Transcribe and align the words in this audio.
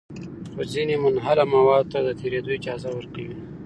خو 0.53 0.61
ځینې 0.73 0.95
منحله 1.03 1.43
موادو 1.53 1.89
ته 1.91 1.99
د 2.07 2.09
تېرېدو 2.21 2.49
اجازه 2.57 2.89
ورکوي. 2.93 3.35